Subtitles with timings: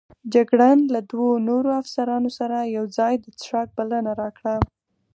[0.33, 4.55] جګړن د له دوو نورو افسرانو سره یوځای د څښاک بلنه راکړه.